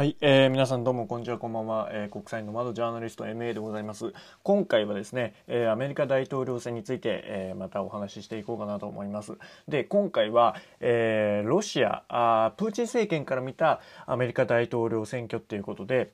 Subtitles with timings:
[0.00, 4.14] はい、えー、皆さんどうもこんにちはこんばんは、えー、国際の窓ジャーナリスト MA でございます。
[4.42, 9.34] 今回はですね、えー、アメリカ大統領選について、えー、またお話ししていこうかなと思います。
[9.68, 16.08] で今回は、えー、ロシアあプーチン政権から見たアメリカ大統領選挙っていうことで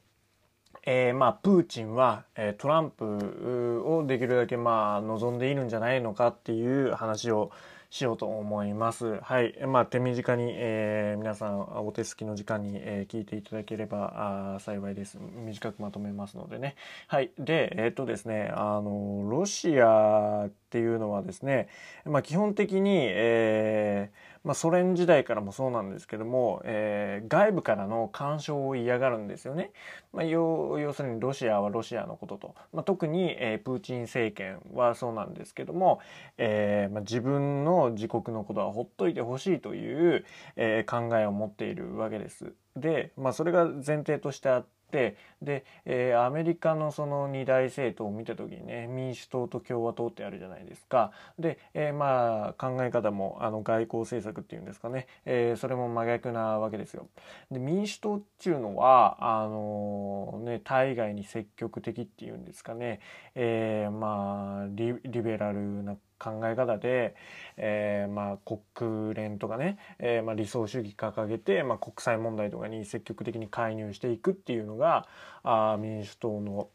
[0.87, 7.51] えー、まあ、プーチンは、えー、トランプをできるだけ、まあ、望んでいるんじゃないのかっていう話を、
[7.91, 9.21] しようと思います。
[9.21, 9.55] はい。
[9.67, 15.19] まあ、手短に、えー、皆さんお手すきの時間に、えー、聞いていただければあ幸いです。
[15.19, 16.75] 短くまとめますのでね。
[17.07, 17.31] はい。
[17.39, 21.69] で、えー、っとですね、あの、ロシアっていうのはですね、
[22.05, 29.73] まあ、基本的に、えー、まあ、ソ連時代からもそうなんですけども、えー、外部からの干渉を嫌がるんですよね。
[30.13, 35.99] まあ、要要するにロシアはロシアのことと、まあ、特に、えー、プーチン政権はそうなんですけども、
[36.39, 40.25] えーまあ、自分の自国のことはほっといてほしいという、
[40.55, 42.53] えー、考えを持っているわけです。
[42.77, 51.13] で、まあ、それが前提としてあってで、えー、アメリカのその二大政党を見た時にね民主党と共和党ってあるじゃないですか。
[51.39, 57.09] で、えー、まあ考え方もあの外交政策っていうんですかね、えー、それも真逆なわけですよ。
[57.51, 63.01] で民主党っていうのはあのね対外に積極的っていうんですかね、
[63.35, 67.15] えー、まあリベラルな考え方で、
[67.57, 75.07] えー、まあ国連とかね、えー、まあ理想主義掲げて、まあ、国際問題とかに積極的に介入していくっていうのが
[75.43, 76.69] あ民主党の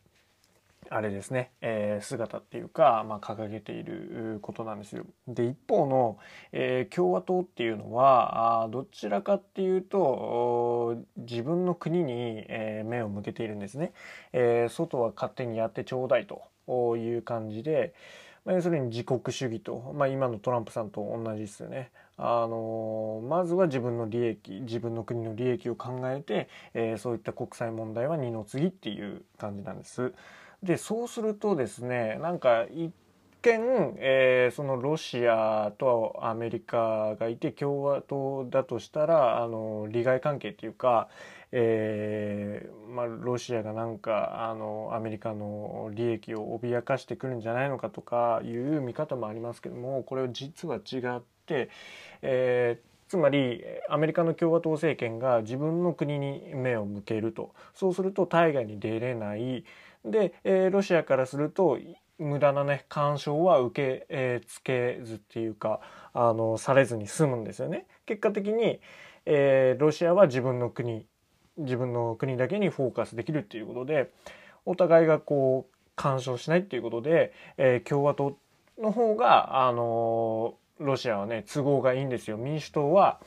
[0.90, 5.06] あれですね、えー、姿っていうか、まあ、掲げていることなんですよ。
[5.28, 6.18] で一方の、
[6.52, 13.94] えー、共和党っていうのはあどちらかっていうと自分の国に、えー、目を向けているんですね。
[14.34, 17.94] えー、外は勝手にやってちょうだいという感じで、
[18.46, 21.92] まあ、要するに自国主義と、まあ、今のトランプさんと同じですよね。
[22.18, 30.14] あのまずは自分の利益自分の国の利益を考えて、えー、そういった国際問題は二の次っていう感じなんです。
[30.62, 32.94] でそうするとですねなんか一
[33.42, 41.10] 見、えー、そのロシアとアメリカがいて共和党だとしたらあの利害関係っていうか、
[41.52, 51.70] えーまあ、ロシアがなんかあのアメリカの利益を脅かしてくるんじゃないのかとかいう見方もありますけどもこれは実は違って、
[52.22, 59.64] えー、つまりアメリカの共和党政権が自分の国に目を向けるとそうすると対外に出れない
[60.06, 61.78] で、えー、ロシアからすると
[62.18, 65.80] 無駄なね干渉は受け、えー、つけずっていうか
[66.14, 67.86] あのされずに済むんですよね。
[68.06, 68.80] 結果的に、
[69.26, 71.06] えー、ロシアは自分の国
[71.58, 74.12] 自分の国だけにフォーカスできるっていうことで
[74.66, 78.38] お互いがこう干渉しないっていうことで、えー、共和党
[78.80, 82.38] の方があのロシアはね都合がいいんですよ。
[82.38, 83.20] 民主党は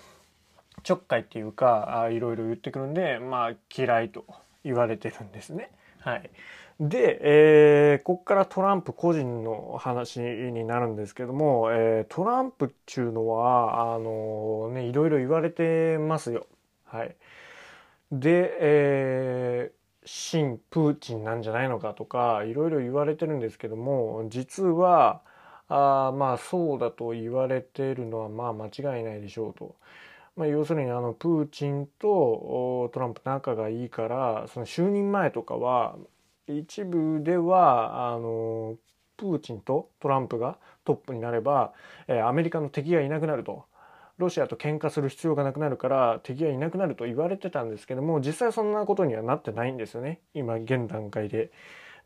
[0.83, 4.25] ちょっかいっていうかあいろいろ言ってくるんでまあ嫌いと
[4.65, 5.71] 言われてるんですね。
[6.01, 6.31] はい、
[6.81, 16.47] で、えー、ここからトランプ個人の話になるんですけども、えー、トランプっていうのはあのねいろいろ言われてますよ。
[16.85, 17.15] はい、
[18.12, 25.22] で、えー、新プーチンなんじゃないのかとかいろいろ言われてるんですけども実は
[25.69, 29.76] あまあそうだと言われてるのはまあ間違いないでしょうと。
[30.37, 35.97] まあ、要するにあのプーチンとトランプ仲がいいからその就任前とかは
[36.48, 38.76] 一部ではあの
[39.16, 41.72] プーチンとトランプがトップになれば、
[42.09, 43.64] えー、アメリカの敵がいなくなると
[44.19, 51.50] ロシアと喧嘩する必要がなくなるから敵がいなくなると言われてたんですけども実際そんなことにはなってないんですよね今現段階で。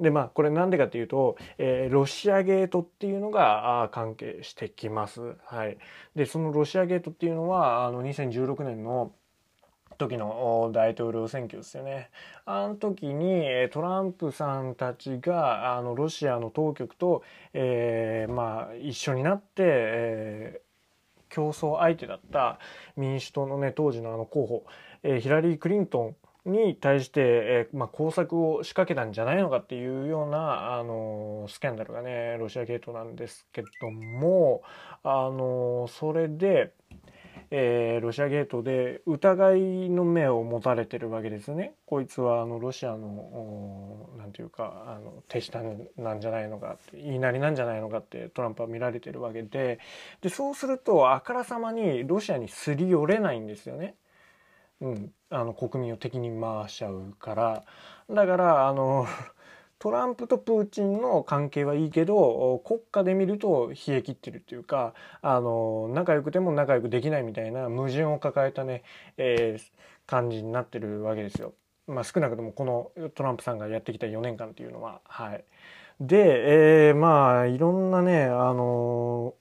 [0.00, 5.34] でまあこれなんでかっていうと、えー、ロシアゲートっていうのがあ関係してきます。
[5.44, 5.76] はい、
[6.14, 9.12] でそのロシアゲートっていうのはあの2016年の
[9.98, 12.10] 時の大統領選挙ですよね。
[12.46, 13.42] あの時に
[13.72, 20.67] トランプさんたちがあのロシアの当局と、えー、まあ一緒になって、えー、
[21.28, 22.58] 競争相手だった
[22.96, 24.66] 民主党のね当時のあの候補、
[25.02, 26.14] えー、ヒラリー・クリント
[26.46, 34.62] ンに対して、えー、まあ、工作を仕掛けたんじゃないのかっていうような、あのスキャンダルがねロシア系統なんですけども、
[35.02, 36.72] あのそれで、
[37.50, 41.72] えー、ロシアゲートで疑いの目を持たれてるわけですね。
[41.86, 45.62] こいつはあのロシアの何て言うかあの手下
[45.96, 49.78] なんじゃないのかって言いなりなんじゃないのかってトランプは見られてるわけで
[50.20, 53.94] でそうするとあからさまにロシアにすり寄れないんですよね。
[54.80, 57.64] うん、あの国民を敵に回しちゃうから
[58.10, 59.06] だからあの
[59.78, 68.82] トランプとプーチンの関係はいいけど国家で見ると冷え切ってるっていうかあの仲良くても仲良くできないみたいな矛盾を抱えたね、
[69.16, 71.54] えー、感じになってるわけですよ。
[71.86, 75.00] まあ、少なくともこのトランプさんがやってきた4年間っていうのは。
[75.04, 75.44] はい、
[76.00, 79.34] で、えー、まあいろんなね、あの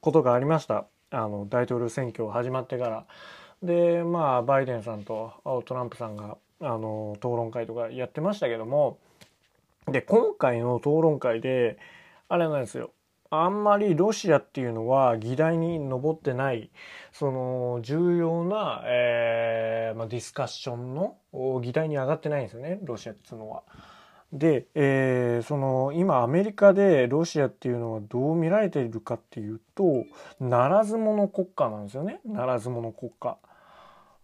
[0.00, 3.06] ことがありましたあの大統領選挙始まってから。
[3.62, 5.32] でまあバイデンさんと
[5.64, 8.98] トランプさんがあの討論会とかやってましたけども
[9.90, 11.78] で今回の討論会で
[12.28, 12.92] あれなんですよ
[13.30, 16.70] あんまりロシアっていうのは議題に上ってない
[17.12, 21.16] その重要な、えーまあ、ディスカッションの
[21.62, 23.62] 議題に上がってないんですよねロシアっていうのは。
[24.32, 30.04] で、えー、その今アメリカでロシアっていうのはどう見られているかっていうと
[30.40, 33.38] ならず者国家なんですよねならず者国家。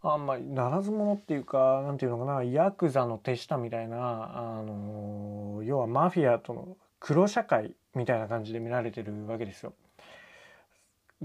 [0.03, 9.73] あんまりならず者っていうかなんていうのかなヤクザの手下みたいな、あの要はマフィアとの黒社会みたいな感じで見られてるわけですよ。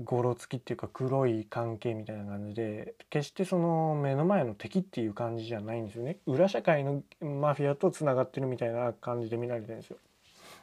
[0.04, 9.98] ゴロつきっていうか黒い関係みたいな感じで決してその目の前の敵っていう感じじゃないんですよね裏社会のマフィアとつながってるみたいな感じで見られてるんですよ。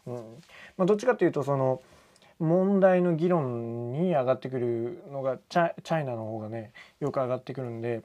[0.06, 0.14] うん
[0.76, 1.82] まあ、どっちかっていうとその
[2.38, 8.02] 問題の議論に上がってくるのがチャイナの方がねよく上がってくるんで。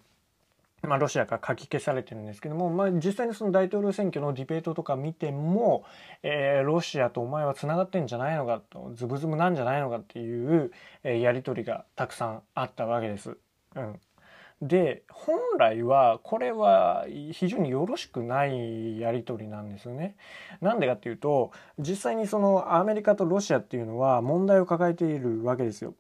[0.82, 5.84] まあ、ロシアがかき消されてるんですけども、まあ、実際にその大統領選挙のディベートとか見ても、
[6.24, 10.72] えー、ロシアとお前はつながってんじゃないのかとズブズブなんじゃないのかっていう、
[11.04, 13.38] えー、やり取りがたくさんあったわけです。
[13.76, 14.00] うん、
[14.62, 20.16] で本来はこれは非常によろしくないやり取りなんですよね。
[20.60, 25.96] なんでかっていうと実際にそのアメリカとロシアっていうのは問題を抱えているわけですよ。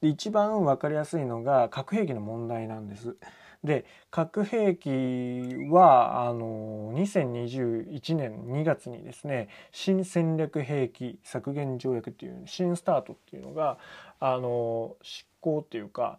[0.00, 3.16] で一番分かりやすいのが核兵器の問題なんです。
[3.62, 13.76] で核兵器はあの2021年2月にですね新戦略兵器削減条約っていう新スタートっていうのが
[14.18, 16.18] あの執行っていうか、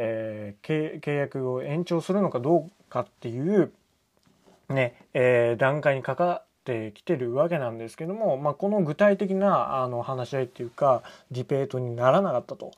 [0.00, 3.72] えー、契約を延長するのかどうかっていう
[4.68, 11.02] ね、えー、段階にかかってきてるわけなんですけども、まあ、この具体的なあの話し合いっていうか
[11.32, 12.72] ディベートにならなかったと。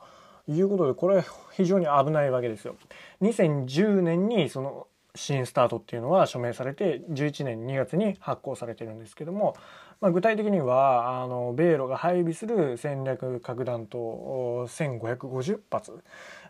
[0.47, 1.23] いうことでこれは
[1.53, 2.75] 非常に危ないわけですよ。
[3.21, 9.55] 2010年にその新スタートっていうのは署名されて11年2月に発行されてるんですけども、
[9.99, 16.01] まあ、具体的にはあの米ロが配備する戦略核弾頭1550発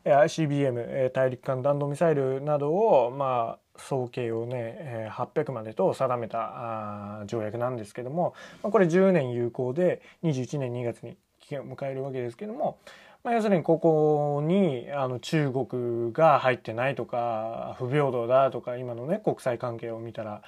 [0.06, 8.33] ICBM 大陸間弾道ミサイルなどをまあ総計をね800までと定めた条約なんですけども
[8.63, 12.77] これ10年有効で21年2月に期限を迎えるわけですけども
[13.24, 20.42] まあ、要するにここにあの中国が入ってないとか不平等だとか今のね国際関係を見たら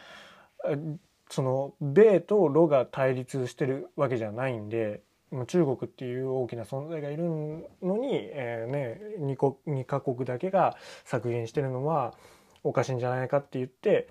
[1.30, 5.02] その米とロが対立してるわけじゃないんで
[5.48, 7.24] 中国っていう大きな存在がいる
[7.82, 12.14] のに、えーね、2, 2カ国だけが削減してるのは
[12.64, 14.08] おかしいんじゃないかって言って、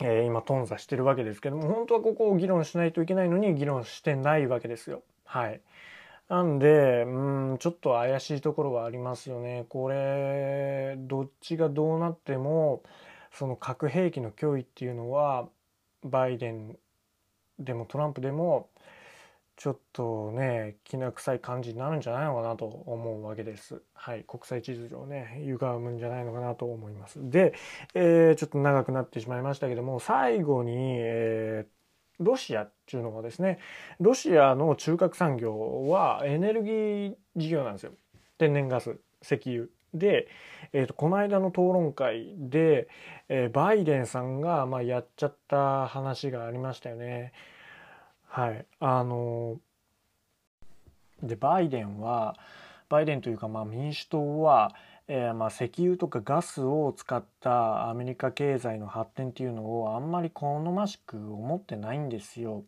[0.00, 5.02] えー、今頓挫してるわけですけども本当はここを議論しないといけないのに議論してないわけですよ。
[5.24, 5.60] はい、
[6.30, 9.66] なんで、うん、ちょっと怪しいところはありますよね。
[9.68, 12.84] これ、どっちがどうなっても、
[13.32, 15.48] その核兵器の脅威っていうのは、
[16.04, 16.78] バイデン
[17.58, 18.68] でもトランプでも、
[19.60, 23.82] ちょっとね、きな臭い感じになるんじゃないのかなと思うわけです。
[23.92, 24.24] はい。
[24.26, 27.18] 国際秩序をね、歪むんじゃないのかなと思います。
[27.30, 27.52] で、
[27.92, 31.80] えー、ちょっと長くなってしまいましたけども、最後に、えー
[32.20, 33.58] ロシアっていうのはですね
[33.98, 37.92] ロシアの中核産業はエネルギー事業なんですよ
[38.36, 40.28] 天然ガス石油で、
[40.72, 42.88] えーと、この間の討論会で、
[43.28, 47.32] えー、バイデンさんが、まあ、やっちゃった話がありましたよね。
[48.30, 49.58] はいあの
[51.22, 52.36] でバイデンは
[52.88, 54.74] バイデンというか、まあ、民主党は
[55.12, 62.62] えー、まあ石油とかガスを使ったアメリカ経済の発展っていうのをあんまり好ましく思ってないんですよ。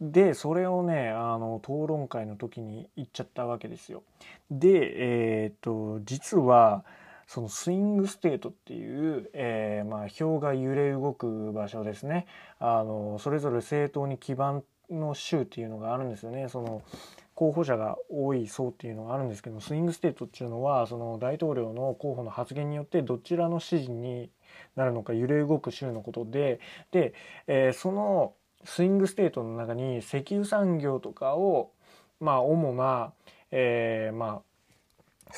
[0.00, 4.04] でそれをねあの討論会の時に言っちゃったわけですよ。
[4.50, 6.82] で、えーと、実は
[7.28, 12.26] そのスイングステートっていう、えー、まあ、票が揺れ動く場所ですね
[12.58, 16.48] あのそれぞれ政党に基盤の州っていうのがあるんですよね。
[16.48, 16.82] その
[17.34, 24.30] 候補者が多い層っていうのがあるんですけどスイングステートっていうのはその大統領の候補の発言によってどちらの支持に
[24.74, 26.58] なるのか揺れ動く州のことで
[26.90, 27.14] で、
[27.46, 28.32] えー、その
[28.64, 31.70] スイングステートの中に石油産業とかを
[32.18, 33.12] まあ主な、
[33.52, 34.47] えー、まあ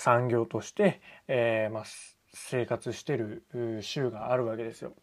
[0.01, 1.85] 産業として、えーまあ、
[2.33, 3.45] 生活してる
[3.83, 4.95] 州があるわけですよ。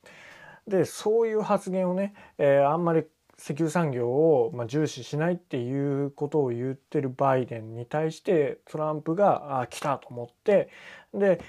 [0.67, 3.05] でそういう発言をね、えー、あんまり
[3.39, 10.69] 石油産業をま重視しないっていうことを言ってるバイデンに対してトランプがあ来たと思って
[11.13, 11.39] で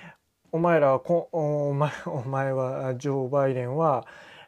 [0.53, 4.07] お前らはこお前お前はジョー・バイデンは、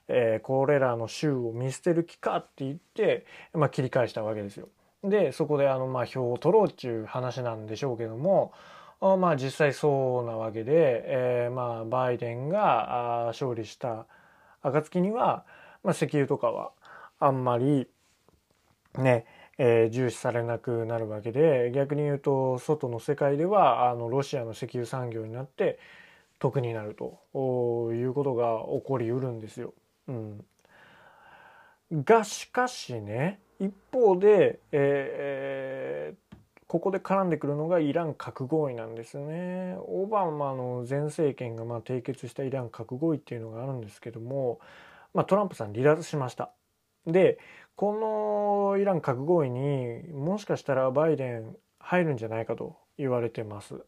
[0.08, 4.68] えー、これらの州を見捨てる気かって言って、まあ、切り返したわけですよ。
[5.02, 8.52] でそこであの、まあ、票を取ろうっていう話なんでしょうけども
[9.00, 14.06] まあ実際そうなわけで、えー、まあバイデンが勝利した
[14.62, 15.44] 暁には、
[15.82, 16.72] まあ、石油とかは
[17.18, 17.88] あんまり
[18.98, 19.24] ね、
[19.56, 25.78] えー、重視されなくなるわけで逆に言うと外の世界ではあのロシアの石油産業になって
[26.38, 29.74] 得になるということが起こりうるんですよ。
[30.08, 30.44] うん、
[31.92, 36.29] がしかしね一方で、えー、
[36.70, 39.76] ここで絡んでくるのがイラン核合意なんですね。
[39.88, 44.60] オバマの前政権がまあ締結したイラン核合意っていうのがあるんですけども、
[45.12, 46.52] まあ、トランプさん離脱しました。
[47.08, 47.40] で
[47.74, 53.74] このイラン核合意にもしかしたらバイデン入るんじゃないかと言われてます。
[53.74, 53.78] っ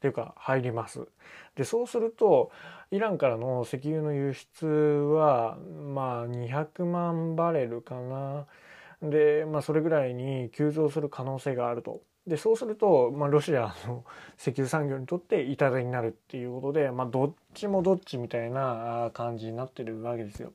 [0.00, 1.08] ていうか入ります。
[1.56, 2.52] でそうすると
[2.92, 8.46] イランからの石油の輸出はまあ200万バレルかな。
[9.02, 12.02] で、まあ、それぐらいに急増する可能性があると。
[12.30, 14.04] でそうすると、まあ、ロシアの
[14.38, 20.52] 石油産業にとって痛手になるっていうことで、まあ、どっちもどっちみたいな感じになってるわけですよ。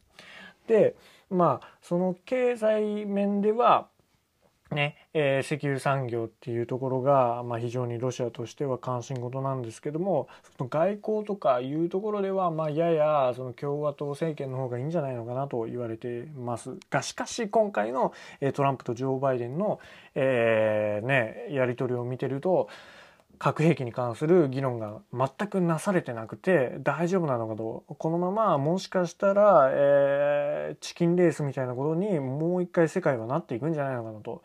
[0.68, 0.96] で
[1.30, 3.90] まあその経済面では
[4.72, 16.78] ねえー、石油産業っていうところが、まあ、非常にロシアとしては関心事なんですけどもその外交とかいうところでは、まあ、ややその共和党政権の方がいいんじゃないのかなと言われてます。
[16.90, 19.80] がしかし今回の、えー、トランプとジョー・バイデンの、
[20.16, 22.68] えーね、やり取りを見てると
[23.40, 34.42] 核兵器に関する議論が全くなされてなくて大丈夫なのかとこのままもしかしたら、えー、チキンレースみたいなことにもう一回世界はなっていくんじゃないのかなと。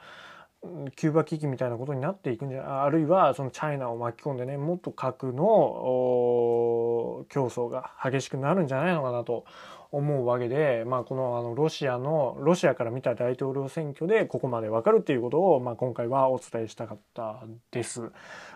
[0.94, 9.46] キューバ危機みたいなことになっていくんじゃあるいはそのチャイナを巻き込んでねもっと核の競争が激しくなるんじゃないのかなと
[9.92, 17.42] 思うわけで、まあ、このあのロシアのロシアから見た大統領選挙でここまで分かるっていうことを、まあ、今回はお伝えしたかった
[17.72, 18.10] です。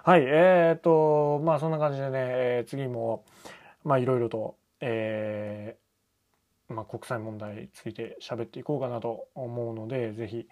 [0.04, 3.24] はいえー、っとまあそんな感じでね、えー、次も
[3.82, 10.48] まあいろいろと、えーまあ、国際問題について喋っていこうかなと思うので是非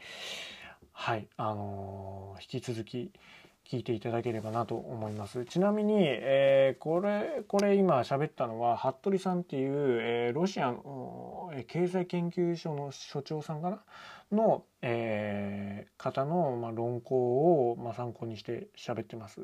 [0.92, 3.12] はいあのー、引き続き
[3.68, 5.44] 聞いていただければなと思います。
[5.44, 13.82] ちなみに、えー、これ、これ今喋ったのは、服部さんっていう、えー、ロシアの、経済研究所の所長さんかな？
[14.32, 19.40] の、えー、方の、まあ、論考を、まあ、参考にして喋ってます。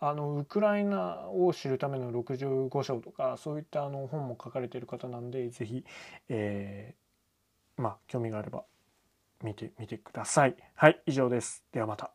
[0.00, 5.84] あの、ウクライナを知るための65章とか、そういったあの本も書かれている方なんで、ぜひ、
[6.28, 8.64] えー、まあ、興味があれば
[9.42, 10.56] 見てみてください。
[10.74, 11.64] はい、以上です。
[11.72, 12.12] ではまた。